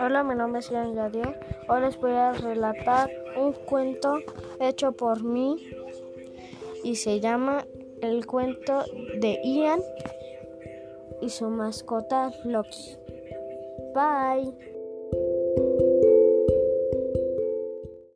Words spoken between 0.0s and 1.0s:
Hola, mi nombre es Ian